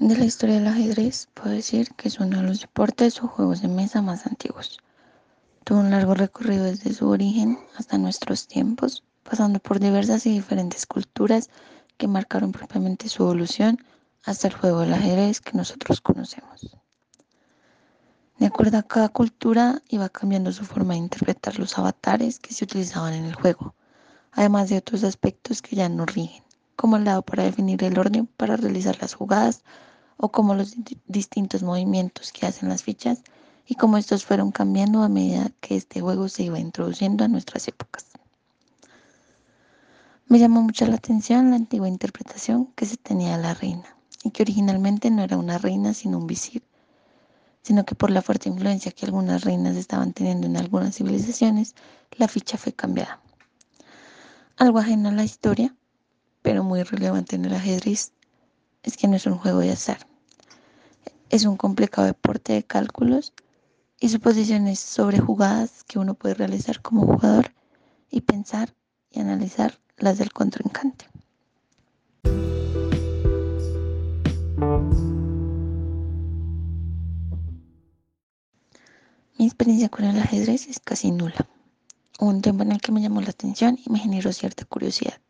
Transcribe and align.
De 0.00 0.16
la 0.16 0.24
historia 0.24 0.56
del 0.56 0.66
ajedrez, 0.66 1.28
puedo 1.34 1.50
decir 1.50 1.94
que 1.94 2.08
es 2.08 2.18
uno 2.18 2.38
de 2.38 2.42
los 2.42 2.60
deportes 2.60 3.22
o 3.22 3.28
juegos 3.28 3.62
de 3.62 3.68
mesa 3.68 4.02
más 4.02 4.26
antiguos. 4.26 4.80
Tuvo 5.62 5.78
un 5.78 5.92
largo 5.92 6.14
recorrido 6.14 6.64
desde 6.64 6.92
su 6.92 7.08
origen 7.08 7.60
hasta 7.76 7.96
nuestros 7.96 8.48
tiempos, 8.48 9.04
pasando 9.22 9.60
por 9.60 9.78
diversas 9.78 10.26
y 10.26 10.30
diferentes 10.30 10.84
culturas 10.86 11.48
que 11.96 12.08
marcaron 12.08 12.50
propiamente 12.50 13.08
su 13.08 13.22
evolución 13.22 13.78
hasta 14.24 14.48
el 14.48 14.54
juego 14.54 14.80
del 14.80 14.94
ajedrez 14.94 15.40
que 15.40 15.56
nosotros 15.56 16.00
conocemos. 16.00 16.76
De 18.38 18.46
acuerdo 18.46 18.78
a 18.78 18.82
cada 18.82 19.10
cultura, 19.10 19.80
iba 19.88 20.08
cambiando 20.08 20.50
su 20.52 20.64
forma 20.64 20.94
de 20.94 21.00
interpretar 21.00 21.60
los 21.60 21.78
avatares 21.78 22.40
que 22.40 22.52
se 22.52 22.64
utilizaban 22.64 23.14
en 23.14 23.26
el 23.26 23.34
juego, 23.36 23.74
además 24.32 24.68
de 24.70 24.78
otros 24.78 25.04
aspectos 25.04 25.62
que 25.62 25.76
ya 25.76 25.88
no 25.88 26.04
rigen, 26.04 26.43
como 26.76 26.96
el 26.96 27.04
lado 27.04 27.22
para 27.22 27.44
definir 27.44 27.82
el 27.84 27.98
orden 27.98 28.26
para 28.26 28.56
realizar 28.56 28.96
las 29.00 29.14
jugadas 29.14 29.62
o 30.16 30.30
como 30.30 30.54
los 30.54 30.74
distintos 31.06 31.62
movimientos 31.62 32.32
que 32.32 32.46
hacen 32.46 32.68
las 32.68 32.82
fichas 32.82 33.22
y 33.66 33.74
cómo 33.76 33.96
estos 33.96 34.24
fueron 34.24 34.52
cambiando 34.52 35.02
a 35.02 35.08
medida 35.08 35.50
que 35.60 35.76
este 35.76 36.00
juego 36.00 36.28
se 36.28 36.44
iba 36.44 36.58
introduciendo 36.58 37.24
a 37.24 37.28
nuestras 37.28 37.66
épocas. 37.68 38.06
Me 40.26 40.38
llamó 40.38 40.62
mucho 40.62 40.86
la 40.86 40.96
atención 40.96 41.50
la 41.50 41.56
antigua 41.56 41.88
interpretación 41.88 42.66
que 42.74 42.86
se 42.86 42.96
tenía 42.96 43.36
de 43.36 43.42
la 43.42 43.54
reina, 43.54 43.94
y 44.24 44.30
que 44.30 44.42
originalmente 44.42 45.10
no 45.10 45.22
era 45.22 45.36
una 45.36 45.58
reina 45.58 45.94
sino 45.94 46.18
un 46.18 46.26
visir, 46.26 46.62
sino 47.62 47.84
que 47.84 47.94
por 47.94 48.10
la 48.10 48.22
fuerte 48.22 48.48
influencia 48.48 48.90
que 48.90 49.06
algunas 49.06 49.44
reinas 49.44 49.76
estaban 49.76 50.12
teniendo 50.12 50.46
en 50.46 50.56
algunas 50.56 50.96
civilizaciones, 50.96 51.74
la 52.12 52.26
ficha 52.26 52.56
fue 52.56 52.72
cambiada. 52.72 53.20
Algo 54.56 54.78
ajeno 54.78 55.10
a 55.10 55.12
la 55.12 55.24
historia, 55.24 55.74
muy 56.64 56.82
relevante 56.82 57.36
en 57.36 57.44
el 57.44 57.54
ajedrez, 57.54 58.12
es 58.82 58.96
que 58.96 59.06
no 59.06 59.16
es 59.16 59.26
un 59.26 59.38
juego 59.38 59.60
de 59.60 59.70
azar. 59.70 60.06
Es 61.30 61.44
un 61.44 61.56
complicado 61.56 62.06
deporte 62.06 62.52
de 62.54 62.64
cálculos 62.64 63.32
y 64.00 64.08
suposiciones 64.08 64.80
sobre 64.80 65.20
jugadas 65.20 65.84
que 65.84 65.98
uno 65.98 66.14
puede 66.14 66.34
realizar 66.34 66.82
como 66.82 67.06
jugador 67.06 67.52
y 68.10 68.22
pensar 68.22 68.74
y 69.10 69.20
analizar 69.20 69.78
las 69.96 70.18
del 70.18 70.32
contrincante. 70.32 71.06
Mi 79.38 79.46
experiencia 79.46 79.88
con 79.88 80.04
el 80.04 80.18
ajedrez 80.18 80.68
es 80.68 80.80
casi 80.80 81.10
nula. 81.10 81.46
Un 82.20 82.40
tiempo 82.40 82.62
en 82.62 82.72
el 82.72 82.80
que 82.80 82.92
me 82.92 83.02
llamó 83.02 83.20
la 83.20 83.30
atención 83.30 83.78
y 83.84 83.90
me 83.90 83.98
generó 83.98 84.32
cierta 84.32 84.64
curiosidad, 84.64 85.20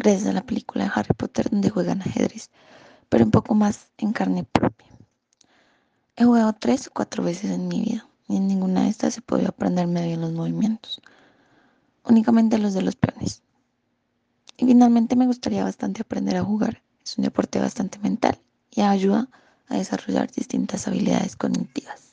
gracias 0.00 0.26
a 0.26 0.32
la 0.32 0.42
película 0.42 0.84
de 0.84 0.90
Harry 0.94 1.14
Potter 1.14 1.50
donde 1.50 1.68
juegan 1.68 2.00
ajedrez, 2.00 2.50
pero 3.10 3.24
un 3.24 3.30
poco 3.30 3.54
más 3.54 3.92
en 3.98 4.12
carne 4.12 4.44
propia. 4.44 4.88
He 6.16 6.24
jugado 6.24 6.54
tres 6.54 6.88
o 6.88 6.90
cuatro 6.90 7.22
veces 7.22 7.50
en 7.50 7.68
mi 7.68 7.82
vida 7.82 8.08
y 8.26 8.36
en 8.36 8.48
ninguna 8.48 8.84
de 8.84 8.88
estas 8.88 9.18
he 9.18 9.20
podido 9.20 9.50
aprenderme 9.50 10.06
bien 10.06 10.22
los 10.22 10.32
movimientos, 10.32 11.02
únicamente 12.04 12.56
los 12.56 12.72
de 12.72 12.82
los 12.82 12.96
peones. 12.96 13.42
Y 14.56 14.66
finalmente 14.66 15.16
me 15.16 15.26
gustaría 15.26 15.64
bastante 15.64 16.02
aprender 16.02 16.36
a 16.36 16.44
jugar. 16.44 16.82
Es 17.04 17.18
un 17.18 17.24
deporte 17.24 17.60
bastante 17.60 17.98
mental 17.98 18.38
y 18.70 18.80
ayuda 18.80 19.28
a 19.68 19.76
desarrollar 19.76 20.30
distintas 20.30 20.88
habilidades 20.88 21.36
cognitivas. 21.36 22.09